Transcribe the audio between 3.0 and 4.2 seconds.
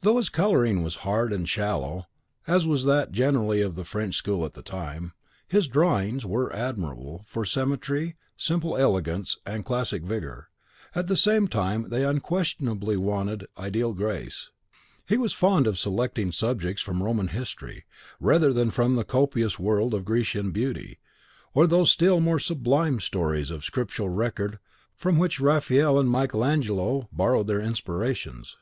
generally of the French